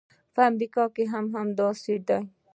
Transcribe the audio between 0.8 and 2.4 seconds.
کې هم همداسې ده.